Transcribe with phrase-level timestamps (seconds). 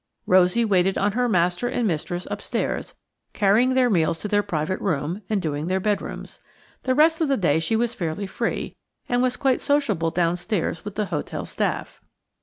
[0.25, 2.95] Rosie waited on her master and mistress upstairs,
[3.33, 6.39] carrying their meals to their private room, and doing their bedrooms.
[6.81, 8.75] The rest of the day she was fairly free,
[9.07, 12.01] and was quite sociable downstairs with the hotel staff.